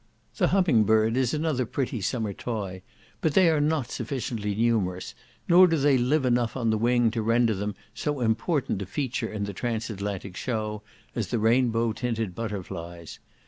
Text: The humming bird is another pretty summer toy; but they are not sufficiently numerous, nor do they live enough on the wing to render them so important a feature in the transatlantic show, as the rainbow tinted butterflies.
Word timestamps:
The 0.37 0.47
humming 0.47 0.85
bird 0.85 1.15
is 1.15 1.31
another 1.31 1.63
pretty 1.63 2.01
summer 2.01 2.33
toy; 2.33 2.81
but 3.21 3.35
they 3.35 3.51
are 3.51 3.61
not 3.61 3.91
sufficiently 3.91 4.55
numerous, 4.55 5.13
nor 5.47 5.67
do 5.67 5.77
they 5.77 5.95
live 5.95 6.25
enough 6.25 6.57
on 6.57 6.71
the 6.71 6.77
wing 6.79 7.11
to 7.11 7.21
render 7.21 7.53
them 7.53 7.75
so 7.93 8.19
important 8.19 8.81
a 8.81 8.87
feature 8.87 9.31
in 9.31 9.43
the 9.43 9.53
transatlantic 9.53 10.35
show, 10.35 10.81
as 11.13 11.27
the 11.27 11.37
rainbow 11.37 11.91
tinted 11.93 12.33
butterflies. 12.33 13.19